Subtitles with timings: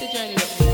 [0.00, 0.66] the journey with me.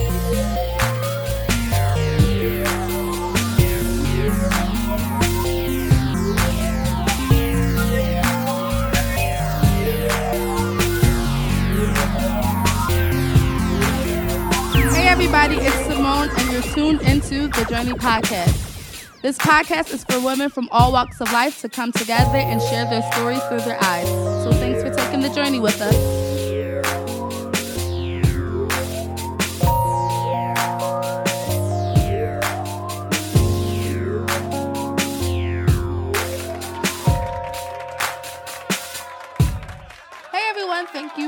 [14.94, 18.68] Hey everybody, it's Simone, and you're tuned into the Journey Podcast.
[19.20, 22.86] This podcast is for women from all walks of life to come together and share
[22.86, 24.08] their stories through their eyes.
[24.44, 26.29] So thanks for taking the journey with us.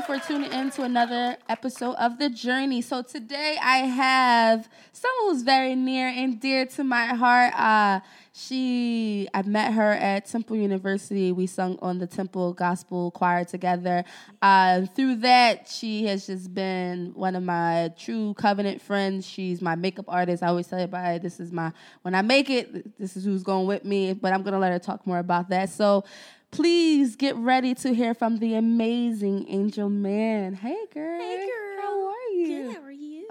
[0.07, 2.83] For tuning in to another episode of The Journey.
[2.83, 7.55] So today I have someone who's very near and dear to my heart.
[7.55, 8.01] Uh,
[8.33, 11.31] she, I met her at Temple University.
[11.31, 14.05] We sung on the Temple Gospel Choir together.
[14.41, 19.25] Uh, through that, she has just been one of my true covenant friends.
[19.25, 20.43] She's my makeup artist.
[20.43, 21.71] I always tell everybody, this is my,
[22.03, 24.15] when I make it, this is who's going with me.
[24.15, 25.69] But I'm going to let her talk more about that.
[25.69, 26.05] So,
[26.53, 30.53] Please get ready to hear from the amazing Angel Man.
[30.53, 31.19] Hey, girl.
[31.19, 31.81] Hey, girl.
[31.81, 32.73] How are you?
[32.75, 32.82] Good.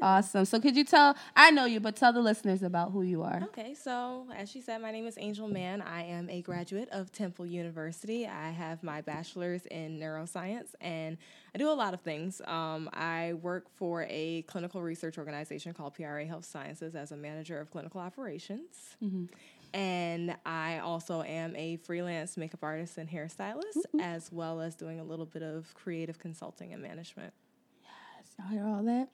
[0.02, 0.18] How are you?
[0.18, 0.46] Awesome.
[0.46, 1.16] So, could you tell?
[1.36, 3.42] I know you, but tell the listeners about who you are.
[3.44, 5.82] Okay, so as she said, my name is Angel Mann.
[5.82, 8.28] I am a graduate of Temple University.
[8.28, 11.18] I have my bachelor's in neuroscience, and
[11.54, 12.42] I do a lot of things.
[12.46, 17.60] Um, I work for a clinical research organization called PRA Health Sciences as a manager
[17.60, 18.96] of clinical operations.
[19.74, 25.04] And I also am a freelance makeup artist and hairstylist, as well as doing a
[25.04, 27.34] little bit of creative consulting and management.
[27.84, 29.08] Yes, Y'all hear all that?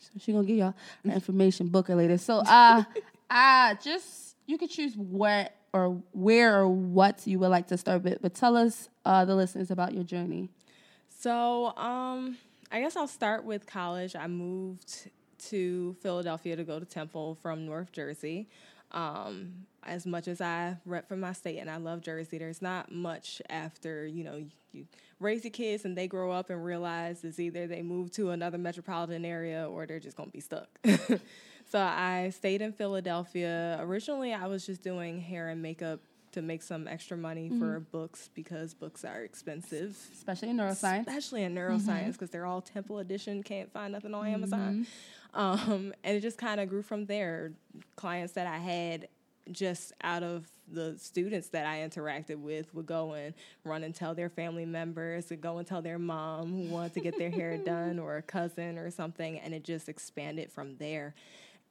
[0.00, 1.68] So she gonna give y'all her information.
[1.68, 2.18] Book her later.
[2.18, 2.82] So, uh,
[3.30, 8.02] uh, just you could choose what or where or what you would like to start
[8.02, 10.48] with, but tell us, uh, the listeners about your journey.
[11.08, 12.38] So, um,
[12.72, 14.16] I guess I'll start with college.
[14.16, 15.10] I moved
[15.48, 18.48] to Philadelphia to go to Temple from North Jersey.
[18.92, 22.92] Um, as much as I rep for my state and I love Jersey, there's not
[22.92, 24.86] much after, you know, you,
[25.18, 28.58] raise your kids and they grow up and realize it's either they move to another
[28.58, 30.68] metropolitan area or they're just gonna be stuck.
[30.84, 33.78] so I stayed in Philadelphia.
[33.80, 36.00] Originally, I was just doing hair and makeup
[36.32, 37.90] to make some extra money for mm-hmm.
[37.90, 41.00] books because books are expensive Especially in neuroscience.
[41.00, 42.10] especially in neuroscience mm-hmm.
[42.12, 43.42] because they're all Temple edition.
[43.42, 44.86] Can't find nothing on Amazon.
[45.34, 45.40] Mm-hmm.
[45.40, 47.52] Um, and it just kind of grew from there.
[47.96, 49.08] Clients that I had
[49.50, 54.14] just out of the students that I interacted with would go and run and tell
[54.14, 57.56] their family members, would go and tell their mom who wanted to get their hair
[57.64, 61.14] done or a cousin or something, and it just expanded from there.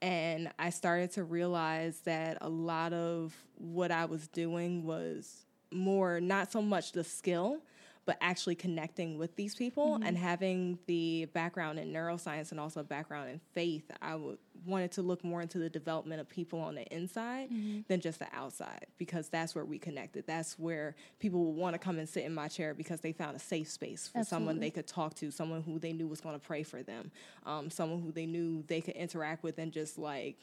[0.01, 6.21] And I started to realize that a lot of what I was doing was more
[6.21, 7.59] not so much the skill,
[8.09, 12.83] but actually connecting with these people and having the background in neuroscience and also a
[12.83, 13.83] background in faith.
[14.01, 17.49] I w- wanted to look more into the development of people on the inside
[17.87, 20.23] than just the outside because that's where we connected.
[20.25, 23.35] That's where people would want to come and sit in my chair because they found
[23.35, 26.33] a safe space for someone they could talk to, someone who they knew was going
[26.33, 27.11] to pray for them,
[27.45, 30.37] um, someone who they knew they could interact with and just like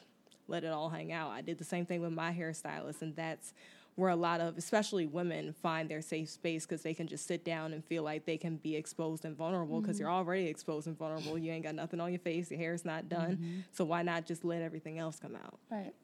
[0.47, 1.31] let it all hang out.
[1.31, 3.53] I did the same thing with my hairstylist, and that's
[3.97, 7.43] where a lot of, especially women, find their safe space because they can just sit
[7.43, 10.17] down and feel like they can be exposed and vulnerable because you're mm-hmm.
[10.19, 11.35] already exposed and vulnerable.
[11.35, 13.37] You ain't got nothing on your face, your hair's not done.
[13.37, 13.59] Mm-hmm.
[13.71, 15.57] So why not just let everything else come out?
[15.71, 15.95] Right.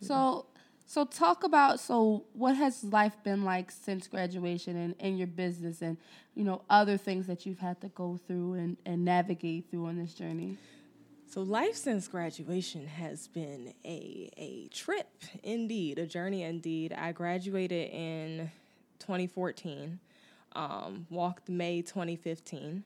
[0.00, 0.46] So,
[0.86, 5.82] so talk about so what has life been like since graduation and in your business
[5.82, 5.96] and
[6.34, 9.98] you know other things that you've had to go through and, and navigate through on
[9.98, 10.56] this journey.
[11.34, 15.08] So life since graduation has been a a trip
[15.42, 16.92] indeed, a journey indeed.
[16.92, 18.52] I graduated in
[19.00, 19.98] 2014,
[20.52, 22.84] um, walked May 2015.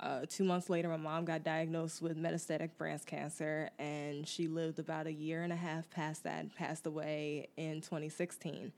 [0.00, 4.78] Uh, two months later, my mom got diagnosed with metastatic breast cancer, and she lived
[4.78, 8.72] about a year and a half past that, passed away in 2016.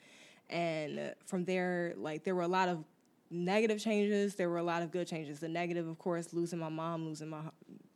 [0.50, 2.82] And from there, like there were a lot of
[3.30, 4.34] negative changes.
[4.34, 5.38] There were a lot of good changes.
[5.38, 7.42] The negative, of course, losing my mom, losing my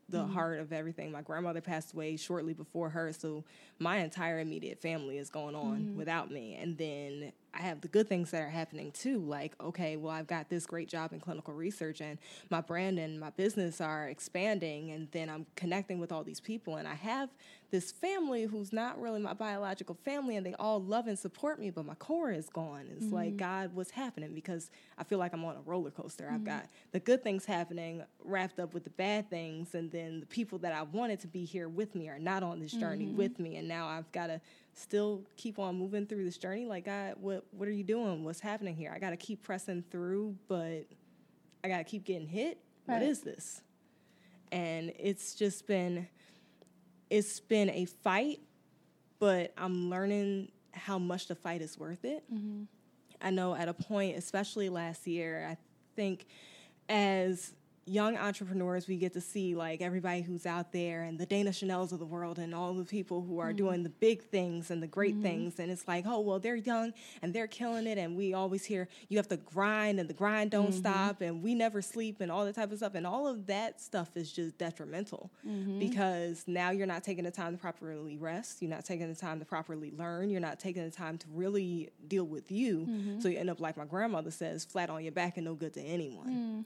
[0.08, 0.32] the mm-hmm.
[0.32, 1.12] heart of everything.
[1.12, 3.44] My grandmother passed away shortly before her, so
[3.78, 5.96] my entire immediate family is going on mm-hmm.
[5.96, 6.54] without me.
[6.54, 9.18] And then I have the good things that are happening too.
[9.18, 12.18] Like, okay, well, I've got this great job in clinical research, and
[12.50, 16.76] my brand and my business are expanding, and then I'm connecting with all these people,
[16.76, 17.30] and I have
[17.70, 21.70] this family who's not really my biological family, and they all love and support me,
[21.70, 22.86] but my core is gone.
[22.96, 23.36] It's like, mm-hmm.
[23.36, 24.34] God, what's happening?
[24.34, 26.26] Because I feel like I'm on a roller coaster.
[26.26, 26.44] I've mm-hmm.
[26.44, 30.58] got the good things happening wrapped up with the bad things, and then the people
[30.60, 33.16] that I wanted to be here with me are not on this journey mm-hmm.
[33.16, 34.40] with me, and now I've got to
[34.78, 36.66] still keep on moving through this journey.
[36.66, 38.24] Like, God, what what are you doing?
[38.24, 38.92] What's happening here?
[38.94, 40.86] I got to keep pressing through, but
[41.64, 42.58] I got to keep getting hit.
[42.86, 43.02] What Right.
[43.02, 43.62] is this?
[44.50, 46.08] and it's just been
[47.10, 48.40] it's been a fight,
[49.18, 52.22] but I'm learning how much the fight is worth it.
[52.32, 52.62] Mm-hmm.
[53.20, 55.56] I know at a point, especially last year, I
[55.96, 56.26] think
[56.88, 57.52] as
[57.88, 61.92] young entrepreneurs, we get to see like everybody who's out there and the Dana Chanel's
[61.92, 63.56] of the world and all the people who are mm-hmm.
[63.56, 65.22] doing the big things and the great mm-hmm.
[65.22, 65.58] things.
[65.58, 66.92] And it's like, oh, well, they're young
[67.22, 67.98] and they're killing it.
[67.98, 70.78] And we always hear you have to grind and the grind don't mm-hmm.
[70.78, 72.94] stop and we never sleep and all that type of stuff.
[72.94, 75.78] And all of that stuff is just detrimental mm-hmm.
[75.78, 78.62] because now you're not taking the time to properly rest.
[78.62, 80.30] You're not taking the time to properly learn.
[80.30, 82.86] You're not taking the time to really deal with you.
[82.88, 83.20] Mm-hmm.
[83.20, 85.74] So you end up, like my grandmother says, flat on your back and no good
[85.74, 86.64] to anyone.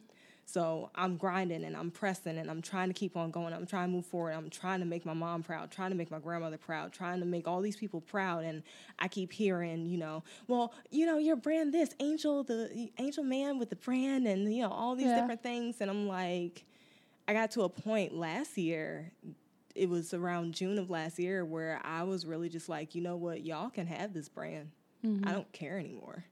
[0.53, 3.55] So I'm grinding and I'm pressing and I'm trying to keep on going.
[3.55, 4.33] I'm trying to move forward.
[4.33, 7.27] I'm trying to make my mom proud, trying to make my grandmother proud, trying to
[7.27, 8.45] make all these people proud.
[8.45, 8.63] And
[8.99, 13.59] I keep hearing, you know, well, you know, your brand this, Angel, the Angel Man
[13.59, 15.21] with the brand and, you know, all these yeah.
[15.23, 15.81] different things.
[15.81, 16.67] And I'm like,
[17.27, 19.11] I got to a point last year,
[19.75, 23.17] it was around June of last year, where I was really just like, you know
[23.17, 24.71] what, y'all can have this brand.
[25.03, 25.27] Mm-hmm.
[25.27, 26.27] I don't care anymore.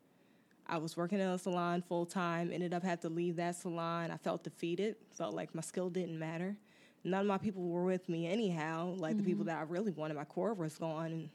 [0.71, 4.13] I was working in a salon full time, ended up had to leave that salon.
[4.13, 6.57] I felt defeated, felt like my skill didn't matter.
[7.03, 8.95] None of my people were with me anyhow.
[8.97, 9.19] Like mm-hmm.
[9.19, 9.49] the people mm-hmm.
[9.49, 11.07] that I really wanted, my core was gone.
[11.07, 11.31] And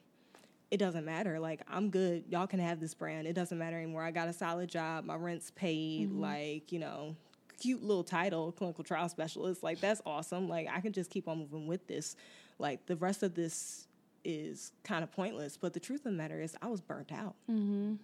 [0.71, 1.37] it doesn't matter.
[1.37, 2.23] Like I'm good.
[2.29, 3.27] Y'all can have this brand.
[3.27, 4.03] It doesn't matter anymore.
[4.03, 5.03] I got a solid job.
[5.03, 6.09] My rent's paid.
[6.09, 6.21] Mm-hmm.
[6.21, 7.17] Like you know,
[7.59, 9.63] cute little title, clinical trial specialist.
[9.63, 10.47] Like that's awesome.
[10.47, 12.15] Like I can just keep on moving with this.
[12.57, 13.87] Like the rest of this
[14.23, 15.57] is kind of pointless.
[15.57, 17.35] But the truth of the matter is, I was burnt out.
[17.51, 17.95] Mm-hmm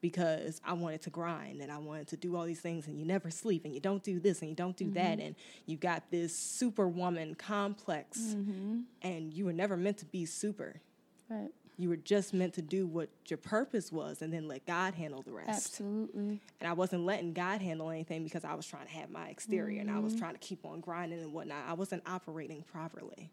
[0.00, 3.04] because I wanted to grind and I wanted to do all these things and you
[3.04, 4.94] never sleep and you don't do this and you don't do mm-hmm.
[4.94, 5.34] that and
[5.66, 8.80] you got this superwoman complex mm-hmm.
[9.02, 10.80] and you were never meant to be super.
[11.28, 11.50] Right.
[11.76, 15.22] You were just meant to do what your purpose was and then let God handle
[15.22, 15.48] the rest.
[15.48, 16.40] Absolutely.
[16.60, 19.80] And I wasn't letting God handle anything because I was trying to have my exterior
[19.80, 19.88] mm-hmm.
[19.88, 20.20] and I was mm-hmm.
[20.20, 21.64] trying to keep on grinding and whatnot.
[21.66, 23.30] I wasn't operating properly.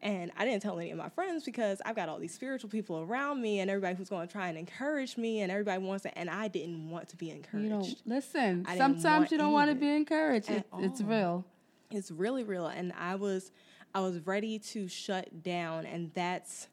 [0.00, 3.00] And I didn't tell any of my friends because I've got all these spiritual people
[3.00, 6.16] around me and everybody who's going to try and encourage me and everybody wants to,
[6.16, 7.88] and I didn't want to be encouraged.
[7.88, 10.50] You listen, sometimes you don't want to be encouraged.
[10.50, 11.44] It, it's real.
[11.90, 12.66] It's really real.
[12.66, 13.50] And I was,
[13.92, 15.84] I was ready to shut down.
[15.84, 16.68] And that's,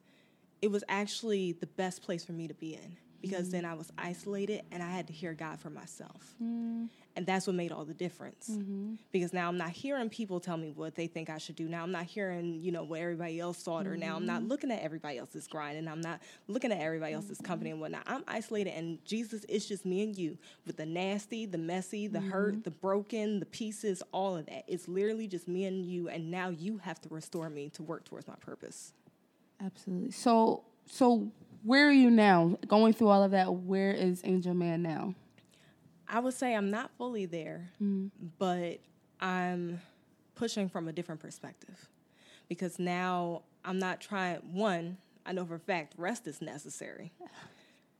[0.61, 2.97] it was actually the best place for me to be in
[3.29, 6.35] because then I was isolated and I had to hear God for myself.
[6.41, 6.89] Mm.
[7.17, 8.49] And that's what made all the difference.
[8.51, 8.95] Mm-hmm.
[9.11, 11.67] Because now I'm not hearing people tell me what they think I should do.
[11.69, 13.93] Now I'm not hearing, you know, what everybody else thought, mm-hmm.
[13.93, 14.49] or now I'm not mm-hmm.
[14.49, 17.45] looking at everybody else's grind and I'm not looking at everybody else's mm-hmm.
[17.45, 18.03] company and whatnot.
[18.05, 20.37] I'm isolated and Jesus, it's just me and you
[20.67, 22.61] with the nasty, the messy, the hurt, mm-hmm.
[22.63, 24.65] the broken, the pieces, all of that.
[24.67, 26.09] It's literally just me and you.
[26.09, 28.93] And now you have to restore me to work towards my purpose.
[29.63, 30.11] Absolutely.
[30.11, 31.31] So, so
[31.65, 32.57] where are you now?
[32.67, 35.15] Going through all of that, where is Angel Man now?
[36.07, 38.27] I would say I'm not fully there, mm-hmm.
[38.37, 38.79] but
[39.19, 39.81] I'm
[40.35, 41.89] pushing from a different perspective
[42.47, 44.37] because now I'm not trying.
[44.53, 47.11] One, I know for a fact rest is necessary.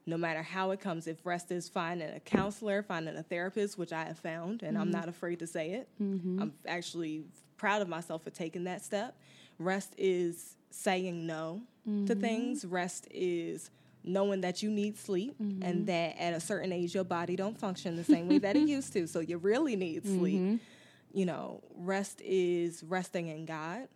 [0.06, 3.92] No matter how it comes, if rest is finding a counselor, finding a therapist, which
[3.92, 4.82] I have found, and mm-hmm.
[4.82, 6.40] I'm not afraid to say it, mm-hmm.
[6.40, 7.24] I'm actually
[7.58, 9.18] proud of myself for taking that step.
[9.58, 12.20] Rest is saying no to mm-hmm.
[12.20, 12.66] things.
[12.66, 13.70] Rest is
[14.06, 15.64] knowing that you need sleep mm-hmm.
[15.64, 18.68] and that at a certain age your body don't function the same way that it
[18.68, 20.56] used to so you really need sleep mm-hmm.
[21.12, 23.88] you know rest is resting in god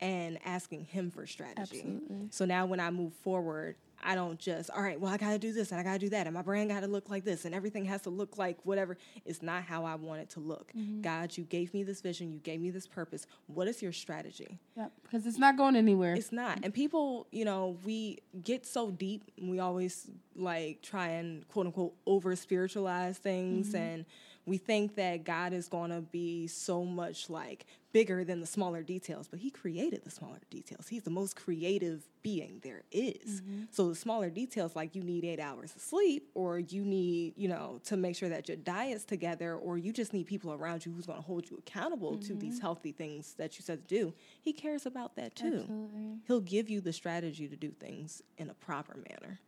[0.00, 2.28] and asking him for strategy Absolutely.
[2.30, 3.76] so now when i move forward
[4.06, 5.98] I don't just, all right, well, I got to do this and I got to
[5.98, 8.38] do that, and my brand got to look like this, and everything has to look
[8.38, 8.96] like whatever.
[9.24, 10.72] It's not how I want it to look.
[10.76, 11.02] Mm-hmm.
[11.02, 13.26] God, you gave me this vision, you gave me this purpose.
[13.48, 14.60] What is your strategy?
[14.76, 16.14] Yeah, because it's not going anywhere.
[16.14, 16.60] It's not.
[16.62, 21.94] And people, you know, we get so deep, we always like try and quote unquote
[22.06, 23.76] over spiritualize things mm-hmm.
[23.76, 24.04] and
[24.46, 28.82] we think that God is going to be so much like bigger than the smaller
[28.82, 30.86] details, but He created the smaller details.
[30.86, 33.40] He's the most creative being there is.
[33.40, 33.62] Mm-hmm.
[33.70, 37.48] So the smaller details, like you need eight hours of sleep, or you need, you
[37.48, 40.92] know, to make sure that your diet's together, or you just need people around you
[40.92, 42.26] who's going to hold you accountable mm-hmm.
[42.26, 42.66] to these mm-hmm.
[42.66, 44.12] healthy things that you said to do.
[44.42, 45.60] He cares about that too.
[45.60, 46.18] Absolutely.
[46.26, 49.40] He'll give you the strategy to do things in a proper manner.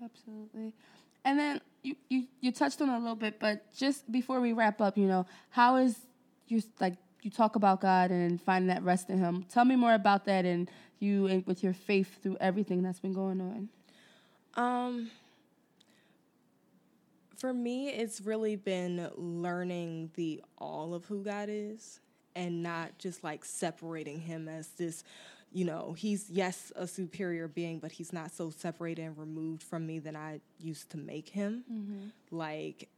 [0.00, 0.72] Absolutely.
[1.24, 4.80] And then you, you, you touched on a little bit, but just before we wrap
[4.80, 5.96] up, you know, how is
[6.46, 6.94] you like
[7.26, 9.44] you talk about God and finding that rest in Him?
[9.50, 13.12] Tell me more about that and you and with your faith through everything that's been
[13.12, 13.68] going on.
[14.54, 15.10] Um,
[17.36, 22.00] for me, it's really been learning the all of who God is
[22.36, 25.04] and not just like separating Him as this
[25.52, 29.86] you know, he's, yes, a superior being, but he's not so separated and removed from
[29.86, 31.64] me than I used to make him.
[31.72, 32.36] Mm-hmm.
[32.36, 32.90] Like,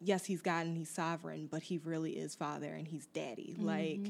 [0.00, 3.54] yes, he's God and he's sovereign, but he really is Father and he's Daddy.
[3.56, 3.66] Mm-hmm.
[3.66, 4.08] Like,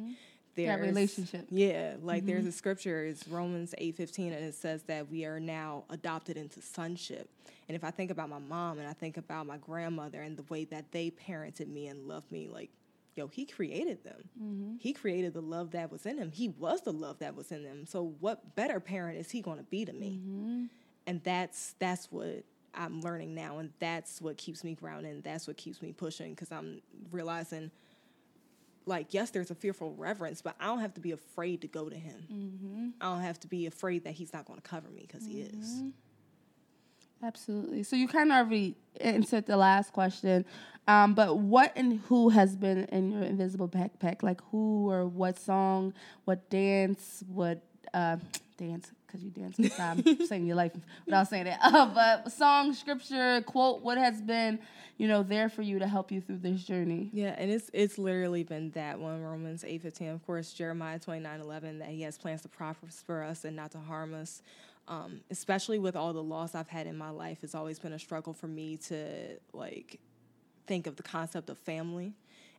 [0.57, 1.47] there's relationship.
[1.49, 2.49] Yeah, like there's mm-hmm.
[2.49, 6.61] a scripture, it's Romans eight fifteen, and it says that we are now adopted into
[6.61, 7.31] sonship.
[7.69, 10.43] And if I think about my mom and I think about my grandmother and the
[10.51, 12.71] way that they parented me and loved me, like,
[13.15, 14.29] yo, he created them.
[14.43, 14.77] Mm-hmm.
[14.81, 16.33] He created the love that was in him.
[16.33, 17.87] He was the love that was in them.
[17.87, 20.21] So what better parent is he gonna be to me?
[20.21, 20.65] Mm-hmm.
[21.07, 25.13] And that's that's what I'm learning now, and that's what keeps me grounded.
[25.13, 27.71] And that's what keeps me pushing because I'm realizing
[28.87, 31.91] like yes there's a fearful reverence but i don't have to be afraid to go
[31.91, 35.03] to him i don't have to be afraid that he's not going to cover me
[35.07, 35.83] because he is
[37.23, 37.83] Absolutely.
[37.83, 40.45] So you kind of already answered the last question,
[40.89, 44.23] um, but what and who has been in your invisible backpack?
[44.23, 45.93] Like who or what song,
[46.25, 47.63] what dance, what
[47.93, 48.17] uh,
[48.57, 48.91] dance?
[49.11, 50.73] Because you dance time, saving your life
[51.05, 51.59] without saying that.
[51.63, 54.59] Uh, but song, scripture, quote, what has been,
[54.99, 57.11] you know, there for you to help you through this journey?
[57.13, 61.41] yeah and it's it's literally been that one romans 8 15 of course jeremiah 29
[61.41, 64.43] 11 that he has plans to prosper us and not to harm us
[64.89, 67.99] um, especially with all the loss i've had in my life it's always been a
[67.99, 69.99] struggle for me to like
[70.67, 72.15] think of the concept of family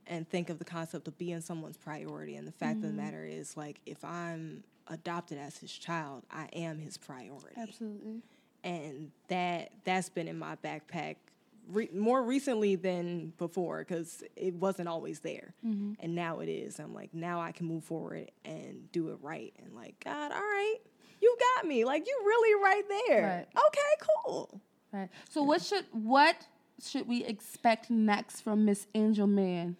[0.07, 2.35] and think of the concept of being someone's priority.
[2.35, 2.97] And the fact of the mm-hmm.
[2.97, 7.55] matter is, like, if I'm adopted as his child, I am his priority.
[7.57, 8.21] Absolutely.
[8.63, 11.15] And that that's been in my backpack
[11.69, 15.93] re- more recently than before because it wasn't always there, mm-hmm.
[15.99, 16.79] and now it is.
[16.79, 19.53] I'm like, now I can move forward and do it right.
[19.63, 20.77] And like, God, all right,
[21.21, 21.85] you got me.
[21.85, 23.23] Like, you really right there.
[23.23, 23.47] Right.
[23.67, 24.61] Okay, cool.
[24.91, 25.09] Right.
[25.29, 26.35] So what should what
[26.83, 29.77] should we expect next from Miss Angel Man?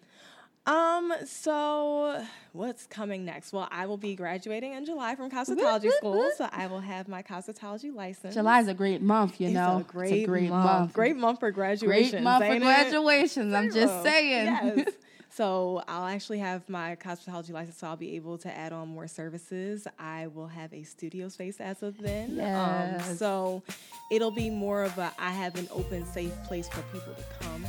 [0.64, 3.52] Um, so what's coming next?
[3.52, 7.22] Well, I will be graduating in July from cosmetology school, so I will have my
[7.22, 8.34] cosmetology license.
[8.34, 9.78] July is a great month, you It's know.
[9.78, 10.64] a great, it's a great month.
[10.64, 10.92] month.
[10.92, 12.10] Great month for graduation.
[12.10, 13.52] Great month for graduations.
[13.52, 14.46] I'm just saying.
[14.46, 14.88] Yes.
[15.34, 19.08] So I'll actually have my cosmetology license, so I'll be able to add on more
[19.08, 19.88] services.
[19.98, 22.38] I will have a studio space as of then.
[22.38, 23.62] Um, so
[24.10, 27.64] it'll be more of a I have an open, safe place for people to come,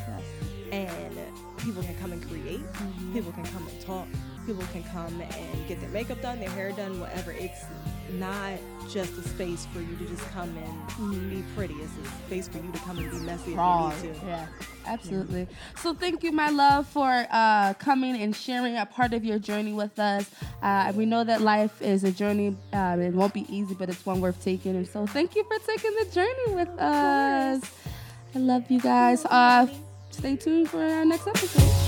[0.73, 1.17] and
[1.59, 2.59] people can come and create.
[2.59, 3.13] Mm-hmm.
[3.13, 4.07] People can come and talk.
[4.45, 7.31] People can come and get their makeup done, their hair done, whatever.
[7.31, 7.63] It's
[8.19, 8.53] not
[8.89, 11.73] just a space for you to just come and be pretty.
[11.75, 13.89] It's a space for you to come and be messy Raw.
[13.89, 14.25] if you need to.
[14.25, 14.45] Yeah,
[14.85, 15.47] absolutely.
[15.77, 19.73] So thank you, my love, for uh, coming and sharing a part of your journey
[19.73, 20.29] with us.
[20.61, 22.55] Uh, we know that life is a journey.
[22.73, 24.75] Um, it won't be easy, but it's one worth taking.
[24.75, 27.71] And so thank you for taking the journey with us.
[28.35, 29.25] I love you guys.
[29.25, 29.67] Uh,
[30.11, 31.82] stay tuned for our next episode.